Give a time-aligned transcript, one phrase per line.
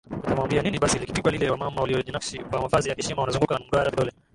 [0.23, 4.11] utamwambia nini Basi likipigwa lile wamama waliojinakshi kwa mavazi ya heshima wanazunguka mduara vidole